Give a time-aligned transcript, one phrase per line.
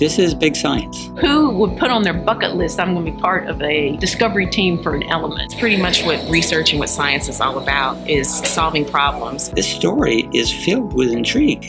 [0.00, 1.10] This is big science.
[1.20, 4.46] Who would put on their bucket list, I'm going to be part of a discovery
[4.46, 5.52] team for an element?
[5.52, 9.50] It's pretty much what research and what science is all about is solving problems.
[9.50, 11.68] This story is filled with intrigue.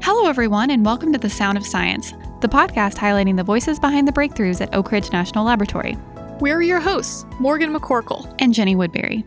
[0.00, 4.08] Hello, everyone, and welcome to The Sound of Science, the podcast highlighting the voices behind
[4.08, 5.94] the breakthroughs at Oak Ridge National Laboratory.
[6.40, 9.26] We're your hosts, Morgan McCorkle and Jenny Woodbury.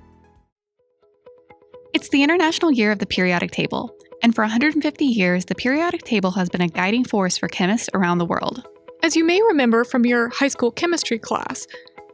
[1.93, 6.31] It's the International Year of the Periodic Table, and for 150 years, the periodic table
[6.31, 8.67] has been a guiding force for chemists around the world.
[9.03, 11.65] As you may remember from your high school chemistry class,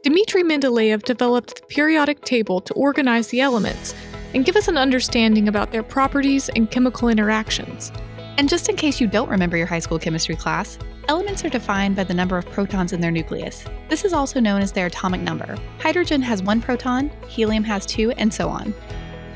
[0.02, 3.94] Dmitry Mendeleev developed the periodic table to organize the elements
[4.32, 7.92] and give us an understanding about their properties and chemical interactions.
[8.38, 11.96] And just in case you don't remember your high school chemistry class, elements are defined
[11.96, 13.64] by the number of protons in their nucleus.
[13.88, 15.56] This is also known as their atomic number.
[15.80, 18.72] Hydrogen has one proton, helium has two, and so on.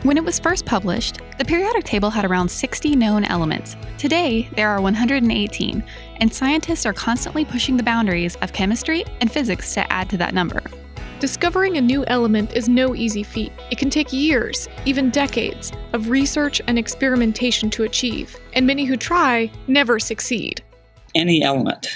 [0.02, 3.76] When it was first published, the periodic table had around 60 known elements.
[3.98, 5.84] Today, there are 118,
[6.16, 10.34] and scientists are constantly pushing the boundaries of chemistry and physics to add to that
[10.34, 10.60] number.
[11.20, 13.52] Discovering a new element is no easy feat.
[13.70, 18.96] It can take years, even decades, of research and experimentation to achieve, and many who
[18.96, 20.64] try never succeed.
[21.14, 21.86] Any element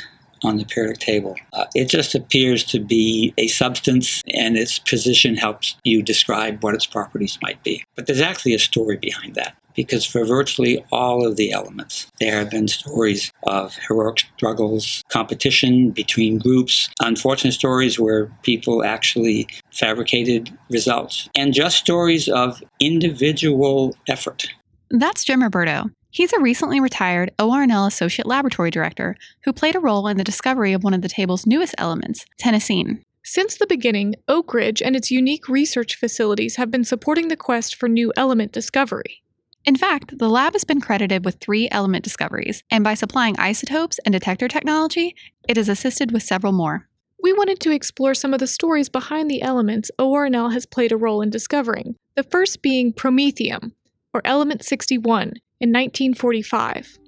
[0.42, 1.36] on the periodic table.
[1.52, 6.74] Uh, it just appears to be a substance, and its position helps you describe what
[6.74, 7.84] its properties might be.
[7.94, 9.56] But there's actually a story behind that.
[9.74, 15.90] Because for virtually all of the elements, there have been stories of heroic struggles, competition
[15.90, 24.48] between groups, unfortunate stories where people actually fabricated results, and just stories of individual effort.
[24.90, 25.90] That's Jim Roberto.
[26.10, 30.72] He's a recently retired ORNL Associate Laboratory Director who played a role in the discovery
[30.72, 33.02] of one of the table's newest elements, tennessine.
[33.24, 37.74] Since the beginning, Oak Ridge and its unique research facilities have been supporting the quest
[37.74, 39.22] for new element discovery.
[39.64, 43.98] In fact, the lab has been credited with three element discoveries, and by supplying isotopes
[44.04, 45.16] and detector technology,
[45.48, 46.88] it has assisted with several more.
[47.20, 50.96] We wanted to explore some of the stories behind the elements ORNL has played a
[50.96, 53.72] role in discovering, the first being promethium,
[54.14, 56.98] or element 61, in 1945.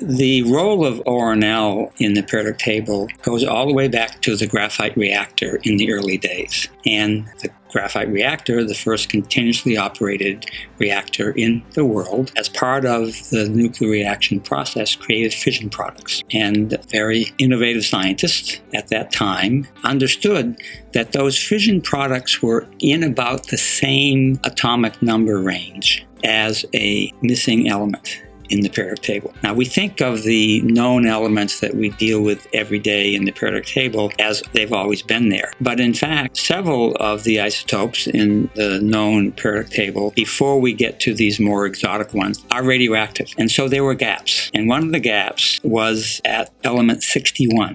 [0.00, 4.46] The role of ORNL in the periodic table goes all the way back to the
[4.46, 6.68] graphite reactor in the early days.
[6.84, 10.46] And the graphite reactor, the first continuously operated
[10.78, 16.22] reactor in the world, as part of the nuclear reaction process, created fission products.
[16.30, 20.60] And very innovative scientists at that time understood
[20.92, 27.68] that those fission products were in about the same atomic number range as a missing
[27.68, 29.32] element in the periodic table.
[29.42, 33.32] Now, we think of the known elements that we deal with every day in the
[33.32, 35.52] periodic table as they've always been there.
[35.60, 41.00] But in fact, several of the isotopes in the known periodic table, before we get
[41.00, 43.32] to these more exotic ones, are radioactive.
[43.38, 44.50] And so there were gaps.
[44.54, 47.74] And one of the gaps was at element 61.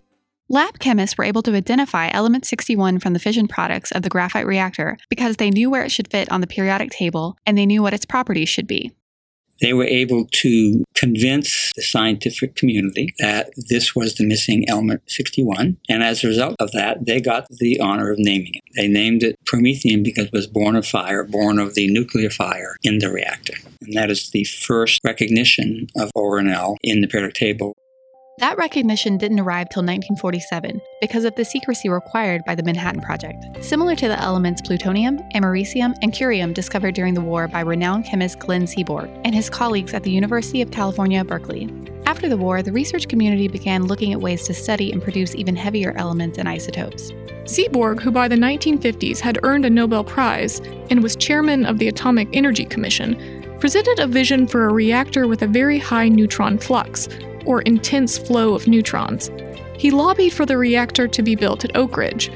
[0.50, 4.46] Lab chemists were able to identify element 61 from the fission products of the graphite
[4.46, 7.82] reactor because they knew where it should fit on the periodic table and they knew
[7.82, 8.92] what its properties should be
[9.62, 15.78] they were able to convince the scientific community that this was the missing element 61.
[15.90, 18.64] And as a result of that, they got the honor of naming it.
[18.76, 22.76] They named it Promethium because it was born of fire, born of the nuclear fire
[22.84, 23.56] in the reactor.
[23.82, 27.76] And that is the first recognition of ORNL in the periodic table.
[28.38, 33.64] That recognition didn't arrive till 1947 because of the secrecy required by the Manhattan Project,
[33.64, 38.40] similar to the elements plutonium, americium, and curium discovered during the war by renowned chemist
[38.40, 41.70] Glenn Seaborg and his colleagues at the University of California, Berkeley.
[42.06, 45.56] After the war, the research community began looking at ways to study and produce even
[45.56, 47.12] heavier elements and isotopes.
[47.44, 51.90] Seaborg, who by the 1950s had earned a Nobel Prize and was chairman of the
[51.90, 57.08] Atomic Energy Commission, presented a vision for a reactor with a very high neutron flux,
[57.46, 59.30] or intense flow of neutrons.
[59.78, 62.32] He lobbied for the reactor to be built at Oak Ridge.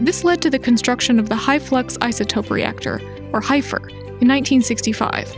[0.00, 3.00] This led to the construction of the High Flux Isotope Reactor,
[3.32, 5.36] or HFIR, in 1965.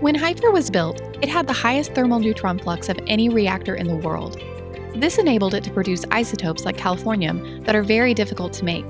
[0.00, 3.86] When HFIR was built, it had the highest thermal neutron flux of any reactor in
[3.86, 4.40] the world.
[4.96, 8.86] This enabled it to produce isotopes like californium that are very difficult to make.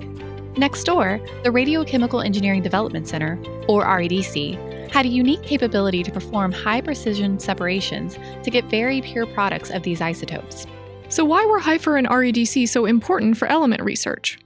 [0.57, 3.39] Next door, the Radiochemical Engineering Development Center,
[3.69, 9.27] or REDC, had a unique capability to perform high precision separations to get very pure
[9.27, 10.67] products of these isotopes.
[11.09, 14.39] So, why were HFIR and REDC so important for element research?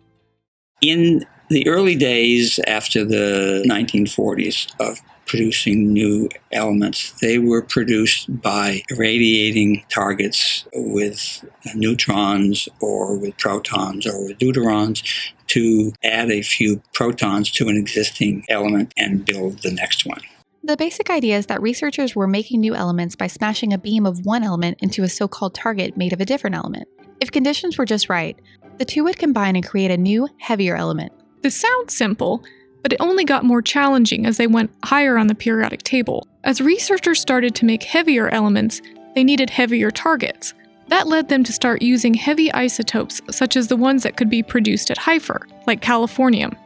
[0.80, 8.82] In the early days after the 1940s of producing new elements, they were produced by
[8.90, 11.44] irradiating targets with
[11.74, 15.02] neutrons or with protons or with deuterons
[15.48, 20.20] to add a few protons to an existing element and build the next one.
[20.66, 24.24] The basic idea is that researchers were making new elements by smashing a beam of
[24.24, 26.88] one element into a so called target made of a different element.
[27.20, 28.34] If conditions were just right,
[28.78, 31.12] the two would combine and create a new, heavier element.
[31.42, 32.42] This sounds simple,
[32.80, 36.26] but it only got more challenging as they went higher on the periodic table.
[36.44, 38.80] As researchers started to make heavier elements,
[39.14, 40.54] they needed heavier targets.
[40.88, 44.42] That led them to start using heavy isotopes, such as the ones that could be
[44.42, 46.56] produced at HFIR, like californium.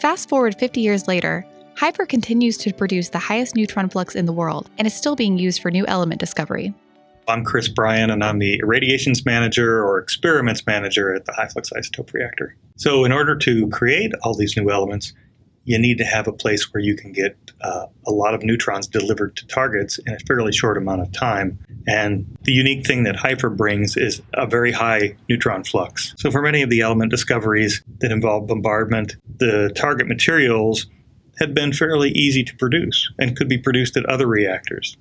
[0.00, 1.46] Fast forward 50 years later,
[1.76, 5.36] HFIR continues to produce the highest neutron flux in the world and is still being
[5.36, 6.72] used for new element discovery.
[7.28, 11.70] I'm Chris Bryan, and I'm the irradiations manager or experiments manager at the high flux
[11.70, 12.56] isotope reactor.
[12.76, 15.12] So, in order to create all these new elements,
[15.64, 18.86] you need to have a place where you can get uh, a lot of neutrons
[18.86, 21.58] delivered to targets in a fairly short amount of time.
[21.86, 26.14] And the unique thing that HFIR brings is a very high neutron flux.
[26.16, 30.86] So, for many of the element discoveries that involve bombardment, the target materials
[31.38, 34.96] had been fairly easy to produce and could be produced at other reactors.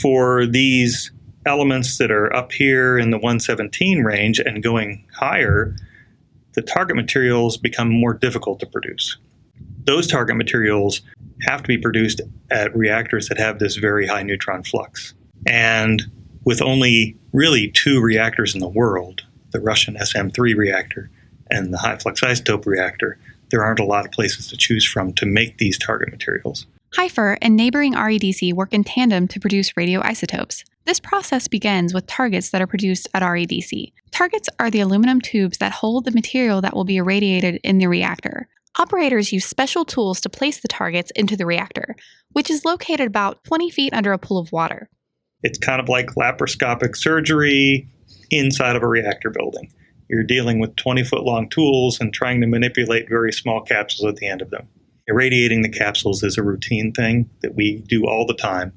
[0.00, 1.10] For these
[1.46, 5.76] elements that are up here in the 117 range and going higher,
[6.52, 9.16] the target materials become more difficult to produce
[9.84, 11.02] those target materials
[11.42, 15.14] have to be produced at reactors that have this very high neutron flux.
[15.46, 16.02] And
[16.44, 21.10] with only really two reactors in the world, the Russian SM3 reactor
[21.50, 23.18] and the high flux isotope reactor,
[23.54, 26.66] there aren't a lot of places to choose from to make these target materials.
[26.94, 30.64] HFIR and neighboring REDC work in tandem to produce radioisotopes.
[30.86, 33.92] This process begins with targets that are produced at REDC.
[34.10, 37.86] Targets are the aluminum tubes that hold the material that will be irradiated in the
[37.86, 38.48] reactor.
[38.76, 41.94] Operators use special tools to place the targets into the reactor,
[42.32, 44.90] which is located about 20 feet under a pool of water.
[45.44, 47.88] It's kind of like laparoscopic surgery
[48.32, 49.72] inside of a reactor building.
[50.08, 54.16] You're dealing with 20 foot long tools and trying to manipulate very small capsules at
[54.16, 54.68] the end of them.
[55.06, 58.72] Irradiating the capsules is a routine thing that we do all the time.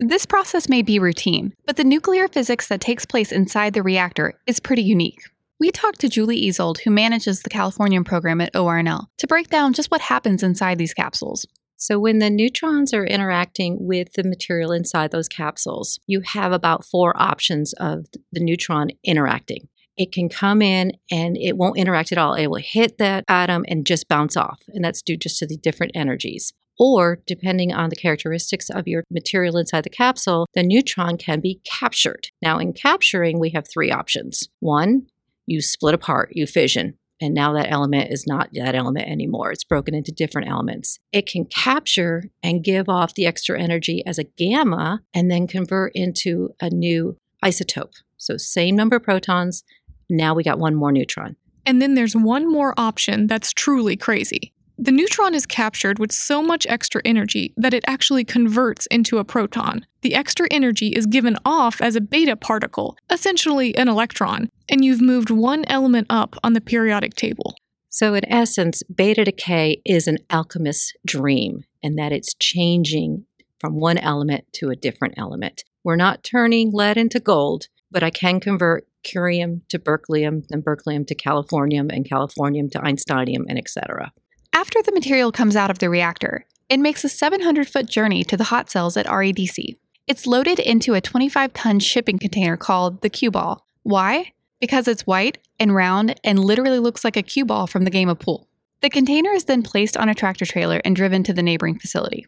[0.00, 4.34] This process may be routine, but the nuclear physics that takes place inside the reactor
[4.46, 5.20] is pretty unique.
[5.60, 9.72] We talked to Julie Ezold, who manages the Californium program at ORNL, to break down
[9.72, 11.46] just what happens inside these capsules.
[11.76, 16.84] So, when the neutrons are interacting with the material inside those capsules, you have about
[16.84, 19.68] four options of the neutron interacting.
[19.98, 22.34] It can come in and it won't interact at all.
[22.34, 24.62] It will hit that atom and just bounce off.
[24.68, 26.52] And that's due just to the different energies.
[26.78, 31.60] Or, depending on the characteristics of your material inside the capsule, the neutron can be
[31.64, 32.28] captured.
[32.40, 34.48] Now, in capturing, we have three options.
[34.60, 35.08] One,
[35.44, 36.94] you split apart, you fission.
[37.20, 39.50] And now that element is not that element anymore.
[39.50, 41.00] It's broken into different elements.
[41.12, 45.90] It can capture and give off the extra energy as a gamma and then convert
[45.96, 47.94] into a new isotope.
[48.16, 49.64] So, same number of protons.
[50.08, 51.36] Now we got one more neutron.
[51.66, 54.52] And then there's one more option that's truly crazy.
[54.80, 59.24] The neutron is captured with so much extra energy that it actually converts into a
[59.24, 59.84] proton.
[60.02, 65.00] The extra energy is given off as a beta particle, essentially an electron, and you've
[65.00, 67.54] moved one element up on the periodic table.
[67.88, 73.24] So, in essence, beta decay is an alchemist's dream, in that it's changing
[73.60, 75.64] from one element to a different element.
[75.82, 81.06] We're not turning lead into gold, but I can convert curium to berkelium, then berkelium
[81.06, 84.12] to californium, and californium to einsteinium, and etc.
[84.52, 88.36] After the material comes out of the reactor, it makes a 700 foot journey to
[88.36, 89.76] the hot cells at REDC.
[90.06, 93.66] It's loaded into a 25 ton shipping container called the cue ball.
[93.82, 94.32] Why?
[94.60, 98.08] Because it's white and round and literally looks like a cue ball from the game
[98.08, 98.48] of pool.
[98.80, 102.26] The container is then placed on a tractor trailer and driven to the neighboring facility.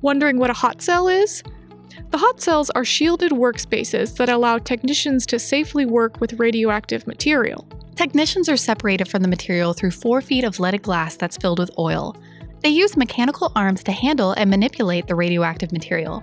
[0.00, 1.42] Wondering what a hot cell is?
[2.10, 7.66] The hot cells are shielded workspaces that allow technicians to safely work with radioactive material.
[7.96, 11.70] Technicians are separated from the material through four feet of leaded glass that's filled with
[11.78, 12.16] oil.
[12.62, 16.22] They use mechanical arms to handle and manipulate the radioactive material.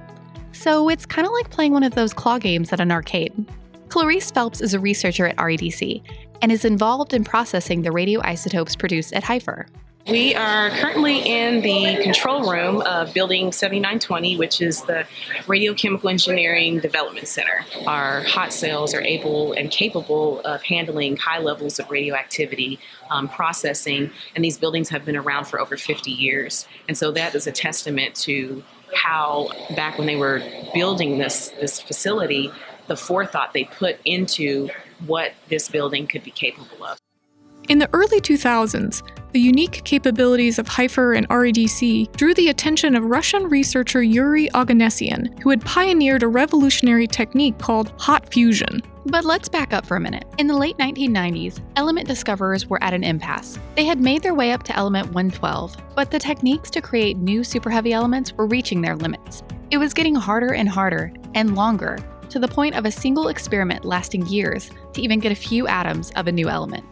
[0.51, 3.33] So it's kind of like playing one of those claw games at an arcade.
[3.89, 6.01] Clarice Phelps is a researcher at REDC
[6.41, 9.67] and is involved in processing the radioisotopes produced at HFIR.
[10.07, 15.07] We are currently in the control room of Building 7920, which is the
[15.47, 17.65] Radiochemical Engineering Development Center.
[17.87, 24.11] Our hot cells are able and capable of handling high levels of radioactivity um, processing,
[24.35, 26.67] and these buildings have been around for over 50 years.
[26.87, 31.81] And so that is a testament to how, back when they were building this, this
[31.81, 32.51] facility,
[32.85, 34.69] the forethought they put into
[35.07, 36.99] what this building could be capable of.
[37.67, 43.05] In the early 2000s, the unique capabilities of HFIR and REDC drew the attention of
[43.05, 48.83] Russian researcher Yuri Oganessian, who had pioneered a revolutionary technique called hot fusion.
[49.07, 50.25] But let's back up for a minute.
[50.37, 53.57] In the late 1990s, element discoverers were at an impasse.
[53.75, 57.41] They had made their way up to element 112, but the techniques to create new
[57.41, 59.41] superheavy elements were reaching their limits.
[59.71, 61.97] It was getting harder and harder, and longer,
[62.29, 66.11] to the point of a single experiment lasting years to even get a few atoms
[66.11, 66.85] of a new element.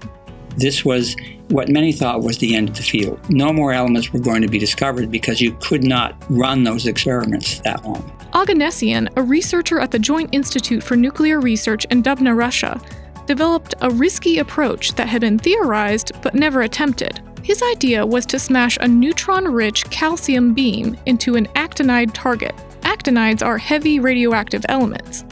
[0.57, 1.15] This was
[1.49, 3.19] what many thought was the end of the field.
[3.29, 7.59] No more elements were going to be discovered because you could not run those experiments
[7.59, 8.01] that long.
[8.33, 12.81] Oganessian, a researcher at the Joint Institute for Nuclear Research in Dubna, Russia,
[13.25, 17.21] developed a risky approach that had been theorized but never attempted.
[17.43, 22.55] His idea was to smash a neutron rich calcium beam into an actinide target.
[22.81, 25.25] Actinides are heavy radioactive elements.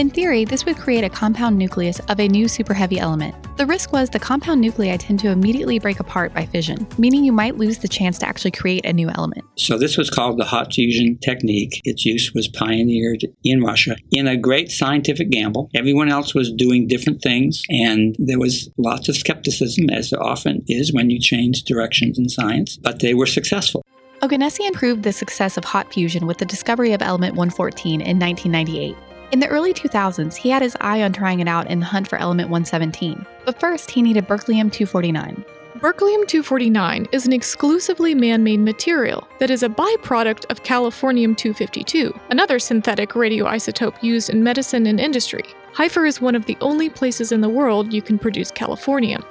[0.00, 3.34] In theory, this would create a compound nucleus of a new superheavy element.
[3.58, 7.32] The risk was the compound nuclei tend to immediately break apart by fission, meaning you
[7.32, 9.44] might lose the chance to actually create a new element.
[9.58, 11.82] So, this was called the hot fusion technique.
[11.84, 15.68] Its use was pioneered in Russia in a great scientific gamble.
[15.74, 20.64] Everyone else was doing different things, and there was lots of skepticism, as there often
[20.66, 23.84] is when you change directions in science, but they were successful.
[24.22, 28.96] Oganessian proved the success of hot fusion with the discovery of element 114 in 1998.
[29.32, 32.08] In the early 2000s, he had his eye on trying it out in the hunt
[32.08, 33.24] for element 117.
[33.44, 35.44] But first, he needed berkelium 249.
[35.76, 42.12] Berkelium 249 is an exclusively man made material that is a byproduct of californium 252,
[42.30, 45.44] another synthetic radioisotope used in medicine and industry.
[45.74, 49.24] HFIR is one of the only places in the world you can produce californium.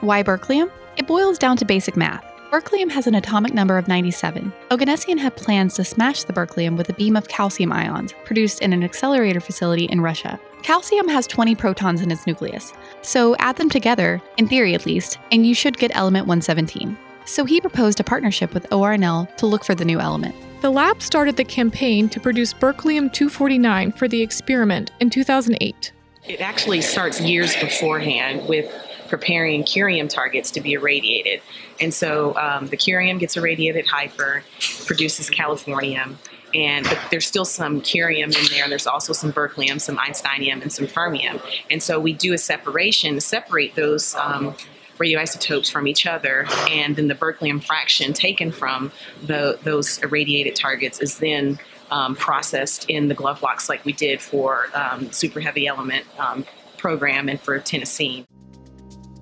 [0.00, 0.72] Why berkelium?
[0.96, 2.35] It boils down to basic math.
[2.50, 4.52] Berkelium has an atomic number of 97.
[4.70, 8.72] Oganessian had plans to smash the berkelium with a beam of calcium ions produced in
[8.72, 10.38] an accelerator facility in Russia.
[10.62, 12.72] Calcium has 20 protons in its nucleus,
[13.02, 16.96] so add them together, in theory at least, and you should get element 117.
[17.24, 20.36] So he proposed a partnership with ORNL to look for the new element.
[20.62, 25.92] The lab started the campaign to produce berkelium 249 for the experiment in 2008.
[26.28, 28.72] It actually starts years beforehand with
[29.08, 31.40] preparing curium targets to be irradiated.
[31.80, 34.42] And so um, the curium gets irradiated HFIR,
[34.86, 36.16] produces californium,
[36.54, 38.68] and but there's still some curium in there.
[38.68, 41.40] There's also some berkelium, some einsteinium, and some fermium.
[41.70, 44.54] And so we do a separation to separate those um,
[44.98, 48.90] radioisotopes from each other, and then the berkelium fraction taken from
[49.22, 51.58] the, those irradiated targets is then
[51.90, 56.44] um, processed in the glove box like we did for um, super heavy element um,
[56.78, 58.24] program and for tennessine.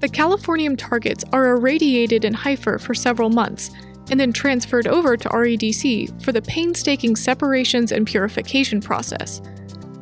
[0.04, 3.70] The californium targets are irradiated in HFIR for several months
[4.10, 9.40] and then transferred over to REDC for the painstaking separations and purification process.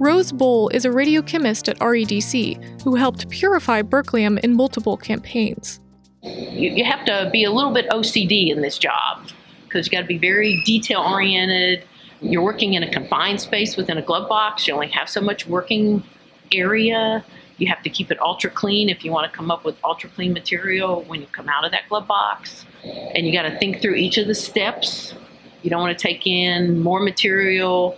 [0.01, 5.79] Rose Boll is a radiochemist at REDC who helped purify berkelium in multiple campaigns.
[6.23, 9.29] You, you have to be a little bit OCD in this job
[9.69, 11.85] because you got to be very detail oriented.
[12.21, 14.67] You're working in a confined space within a glove box.
[14.67, 16.03] You only have so much working
[16.51, 17.25] area.
[17.63, 20.11] You have to keep it ultra clean if you want to come up with ultra
[20.11, 22.67] clean material when you come out of that glove box.
[23.15, 25.15] And you got to think through each of the steps.
[25.63, 27.97] You don't want to take in more material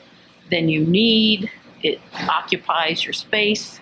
[0.50, 1.50] than you need.
[1.82, 3.80] It occupies your space.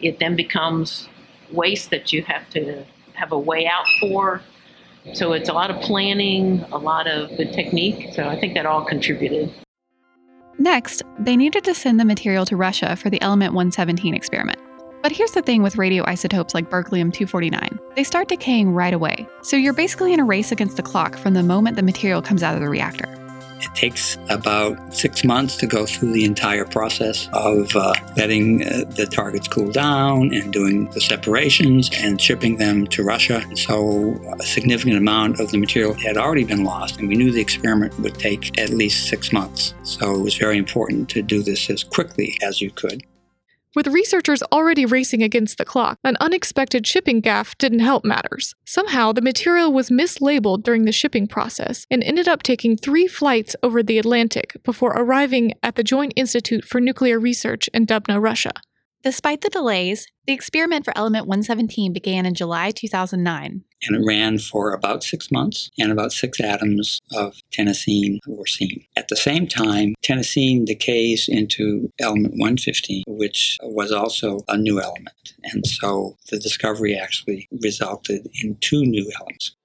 [0.00, 1.08] It then becomes
[1.52, 2.84] waste that you have to
[3.14, 4.42] have a way out for.
[5.12, 8.14] So it's a lot of planning, a lot of good technique.
[8.14, 9.54] So I think that all contributed.
[10.58, 14.58] Next, they needed to send the material to Russia for the Element 117 experiment.
[15.02, 19.26] But here's the thing with radioisotopes like berkelium 249 they start decaying right away.
[19.42, 22.42] So you're basically in a race against the clock from the moment the material comes
[22.42, 23.08] out of the reactor.
[23.60, 28.84] It takes about six months to go through the entire process of uh, letting uh,
[28.96, 33.44] the targets cool down and doing the separations and shipping them to Russia.
[33.56, 37.40] So, a significant amount of the material had already been lost, and we knew the
[37.40, 39.74] experiment would take at least six months.
[39.82, 43.04] So, it was very important to do this as quickly as you could.
[43.72, 48.52] With researchers already racing against the clock, an unexpected shipping gaffe didn't help matters.
[48.66, 53.54] Somehow, the material was mislabeled during the shipping process and ended up taking three flights
[53.62, 58.50] over the Atlantic before arriving at the Joint Institute for Nuclear Research in Dubna, Russia.
[59.02, 63.64] Despite the delays, the experiment for element 117 began in July 2009.
[63.82, 68.84] And it ran for about six months, and about six atoms of tennessine were seen.
[68.98, 75.32] At the same time, tennessine decays into element 115, which was also a new element.
[75.44, 79.56] And so the discovery actually resulted in two new elements.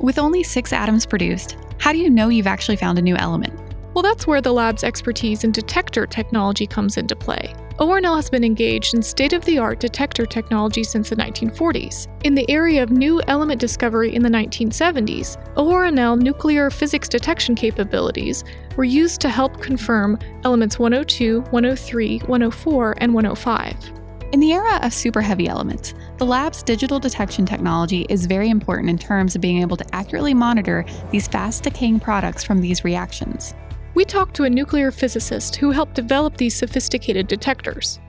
[0.00, 3.71] With only six atoms produced, how do you know you've actually found a new element?
[3.94, 7.54] Well, that's where the lab's expertise in detector technology comes into play.
[7.78, 12.06] ORNL has been engaged in state of the art detector technology since the 1940s.
[12.24, 18.44] In the area of new element discovery in the 1970s, ORNL nuclear physics detection capabilities
[18.76, 23.92] were used to help confirm elements 102, 103, 104, and 105.
[24.32, 28.88] In the era of super heavy elements, the lab's digital detection technology is very important
[28.88, 33.52] in terms of being able to accurately monitor these fast decaying products from these reactions.
[33.94, 38.00] We talked to a nuclear physicist who helped develop these sophisticated detectors.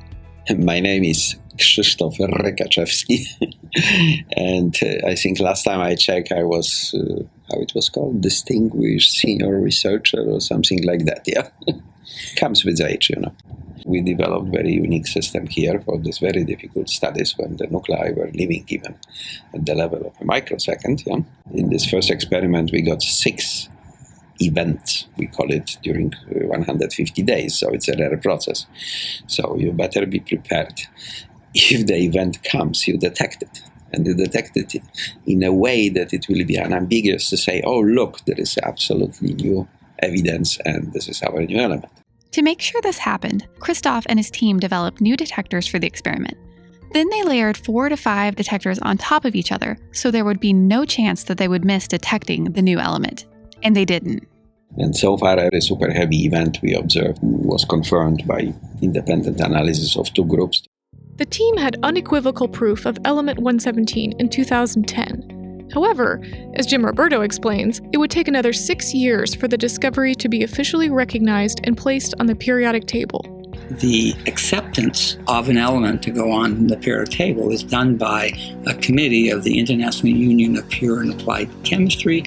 [0.58, 3.26] My name is Krzysztof Rykaczewski,
[4.38, 8.22] and uh, I think last time I checked, I was uh, how it was called,
[8.22, 11.24] distinguished senior researcher or something like that.
[11.28, 11.50] Yeah,
[12.38, 13.34] comes with age, you know.
[13.86, 18.32] We developed very unique system here for these very difficult studies when the nuclei were
[18.34, 18.96] living even
[19.54, 21.04] at the level of a microsecond.
[21.06, 21.20] Yeah.
[21.52, 23.68] In this first experiment, we got six
[24.40, 27.60] events, we call it, during uh, 150 days.
[27.60, 28.66] So it's a rare process.
[29.28, 30.82] So you better be prepared.
[31.54, 33.62] If the event comes, you detect it.
[33.92, 34.82] And you detect it
[35.28, 39.34] in a way that it will be unambiguous to say, oh, look, there is absolutely
[39.36, 39.68] new
[40.00, 41.92] evidence and this is our new element.
[42.32, 46.36] To make sure this happened, Christoph and his team developed new detectors for the experiment.
[46.92, 50.40] Then they layered four to five detectors on top of each other so there would
[50.40, 53.26] be no chance that they would miss detecting the new element.
[53.64, 54.28] And they didn't.
[54.78, 60.12] And so far, every super heavy event we observed was confirmed by independent analysis of
[60.14, 60.64] two groups.
[61.18, 65.70] The team had unequivocal proof of element 117 in 2010.
[65.74, 66.22] However,
[66.56, 70.44] as Jim Roberto explains, it would take another six years for the discovery to be
[70.44, 73.33] officially recognized and placed on the periodic table.
[73.80, 78.32] The acceptance of an element to go on the periodic table is done by
[78.68, 82.24] a committee of the International Union of Pure and Applied Chemistry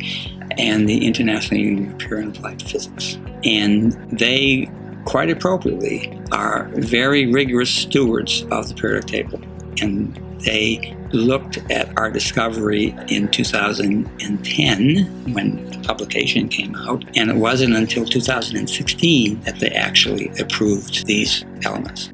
[0.58, 3.18] and the International Union of Pure and Applied Physics.
[3.44, 4.70] And they,
[5.04, 9.40] quite appropriately, are very rigorous stewards of the periodic table.
[9.80, 17.36] And they looked at our discovery in 2010 when the publication came out, and it
[17.36, 22.12] wasn't until 2016 that they actually approved these elements.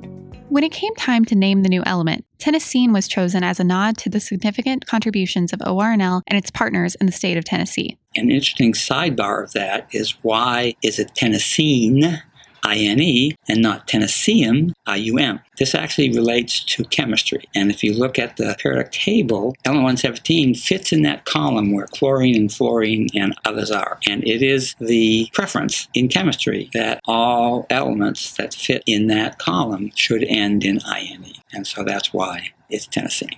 [0.48, 3.96] When it came time to name the new element, Tennessine was chosen as a nod
[3.98, 7.96] to the significant contributions of ORNL and its partners in the state of Tennessee.
[8.16, 12.20] An interesting sidebar of that is why is it Tennessine
[12.64, 15.40] INE and not Tennesseum IUM.
[15.58, 17.44] This actually relates to chemistry.
[17.54, 21.86] And if you look at the periodic table, element 117 fits in that column where
[21.86, 23.98] chlorine and fluorine and others are.
[24.06, 29.90] And it is the preference in chemistry that all elements that fit in that column
[29.94, 31.34] should end in INE.
[31.52, 33.36] And so that's why it's Tennessine.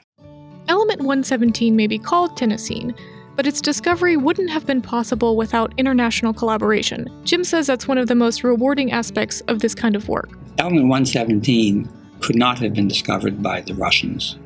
[0.69, 2.95] Element 117 may be called Tennessine
[3.37, 7.09] but its discovery wouldn't have been possible without international collaboration.
[7.25, 10.31] Jim says that's one of the most rewarding aspects of this kind of work.
[10.59, 11.89] Element 117
[12.21, 14.39] could not have been discovered by the Russians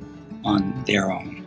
[0.44, 1.38] on their own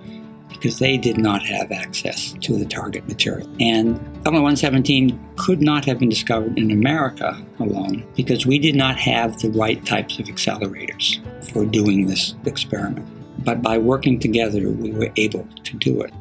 [0.50, 3.48] because they did not have access to the target material.
[3.60, 8.98] And element 117 could not have been discovered in America alone because we did not
[8.98, 11.20] have the right types of accelerators
[11.52, 13.08] for doing this experiment.
[13.44, 16.14] But by working together, we were able to do it.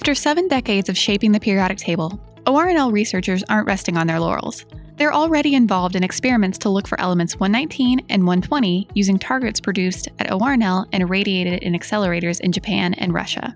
[0.00, 4.64] After seven decades of shaping the periodic table, ORNL researchers aren't resting on their laurels.
[4.96, 10.08] They're already involved in experiments to look for elements 119 and 120 using targets produced
[10.18, 13.54] at ORNL and irradiated in accelerators in Japan and Russia.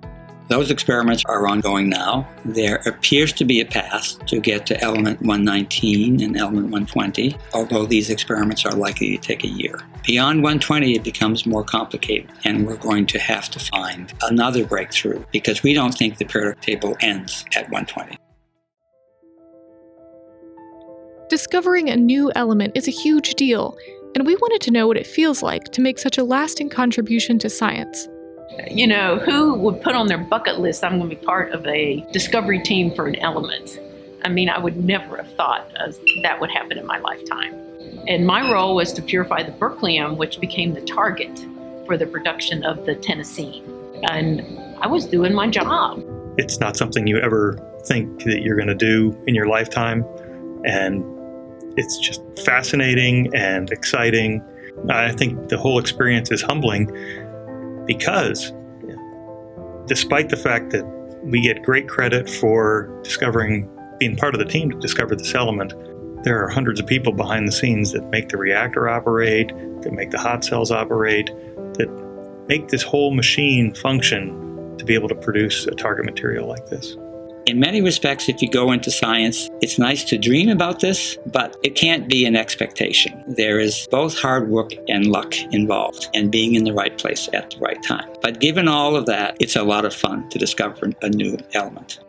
[0.48, 2.28] Those experiments are ongoing now.
[2.44, 7.87] There appears to be a path to get to element 119 and element 120, although
[7.87, 9.80] these experiments are likely to take a year.
[10.07, 15.24] Beyond 120, it becomes more complicated, and we're going to have to find another breakthrough
[15.33, 18.18] because we don't think the periodic table ends at 120.
[21.30, 23.78] Discovering a new element is a huge deal,
[24.14, 27.38] and we wanted to know what it feels like to make such a lasting contribution
[27.38, 28.09] to science
[28.71, 31.67] you know, who would put on their bucket list, I'm going to be part of
[31.67, 33.79] a discovery team for an element?
[34.25, 35.71] I mean, I would never have thought
[36.23, 37.55] that would happen in my lifetime.
[38.09, 41.47] And my role was to purify the berkelium, which became the target
[41.87, 43.64] for the production of the Tennessine.
[44.11, 44.43] And
[44.81, 46.03] I was doing my job.
[46.38, 50.05] It's not something you ever think that you're going to do in your lifetime.
[50.64, 51.05] And
[51.79, 54.43] it's just fascinating and exciting.
[54.88, 56.90] I think the whole experience is humbling
[57.87, 58.53] because
[59.87, 60.85] despite the fact that
[61.23, 63.68] we get great credit for discovering,
[63.99, 65.73] being part of the team to discover this element,
[66.25, 69.49] there are hundreds of people behind the scenes that make the reactor operate,
[69.83, 71.27] that make the hot cells operate,
[71.75, 76.66] that make this whole machine function to be able to produce a target material like
[76.66, 76.97] this.
[77.46, 81.54] In many respects, if you go into science, it's nice to dream about this, but
[81.62, 83.22] it can't be an expectation.
[83.37, 87.50] There is both hard work and luck involved, and being in the right place at
[87.50, 88.09] the right time.
[88.22, 92.00] But given all of that, it's a lot of fun to discover a new element.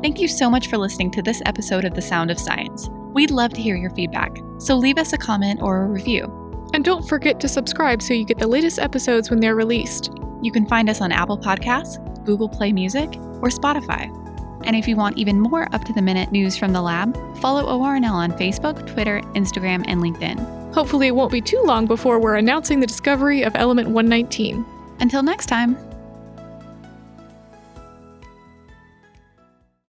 [0.00, 2.88] Thank you so much for listening to this episode of The Sound of Science.
[3.14, 6.38] We'd love to hear your feedback, so leave us a comment or a review.
[6.72, 10.10] And don't forget to subscribe so you get the latest episodes when they're released.
[10.42, 13.08] You can find us on Apple Podcasts, Google Play Music,
[13.40, 14.10] or Spotify.
[14.64, 17.64] And if you want even more up to the minute news from the lab, follow
[17.64, 20.74] ORNL on Facebook, Twitter, Instagram, and LinkedIn.
[20.74, 24.64] Hopefully, it won't be too long before we're announcing the discovery of element 119.
[25.00, 25.76] Until next time.